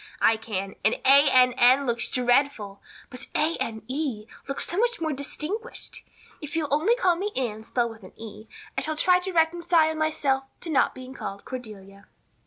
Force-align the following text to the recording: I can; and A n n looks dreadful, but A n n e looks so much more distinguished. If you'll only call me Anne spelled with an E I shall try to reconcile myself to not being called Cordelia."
I 0.19 0.35
can; 0.35 0.73
and 0.83 0.95
A 1.05 1.29
n 1.29 1.53
n 1.59 1.85
looks 1.85 2.09
dreadful, 2.09 2.81
but 3.11 3.27
A 3.35 3.55
n 3.57 3.57
n 3.59 3.81
e 3.87 4.25
looks 4.47 4.65
so 4.65 4.79
much 4.79 4.99
more 4.99 5.13
distinguished. 5.13 6.03
If 6.41 6.55
you'll 6.55 6.73
only 6.73 6.95
call 6.95 7.15
me 7.15 7.29
Anne 7.35 7.61
spelled 7.61 7.91
with 7.91 8.01
an 8.01 8.13
E 8.19 8.47
I 8.75 8.81
shall 8.81 8.95
try 8.97 9.19
to 9.19 9.31
reconcile 9.31 9.93
myself 9.93 10.45
to 10.61 10.71
not 10.71 10.95
being 10.95 11.13
called 11.13 11.45
Cordelia." 11.45 12.07